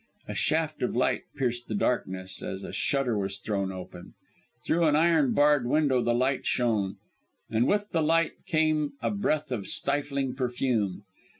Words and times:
A 0.27 0.33
shaft 0.33 0.81
of 0.81 0.95
light 0.95 1.25
pierced 1.35 1.67
the 1.67 1.75
darkness, 1.75 2.41
as 2.41 2.63
a 2.63 2.73
shutter 2.73 3.19
was 3.19 3.37
thrown 3.37 3.71
open. 3.71 4.15
Through 4.65 4.87
an 4.87 4.95
iron 4.95 5.31
barred 5.33 5.67
window 5.67 6.01
the 6.01 6.15
light 6.15 6.43
shone; 6.43 6.95
and 7.51 7.67
with 7.67 7.91
the 7.91 8.01
light 8.01 8.43
came 8.47 8.93
a 9.03 9.11
breath 9.11 9.51
of 9.51 9.67
stifling 9.67 10.33
perfume. 10.33 11.03